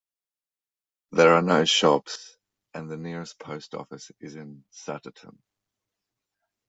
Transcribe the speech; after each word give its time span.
There 1.11 1.31
are 1.35 1.43
no 1.43 1.63
shops, 1.63 2.35
and 2.73 2.89
the 2.89 2.97
nearest 2.97 3.37
post 3.37 3.75
office 3.75 4.11
is 4.19 4.33
in 4.33 4.65
Sutterton. 4.71 5.43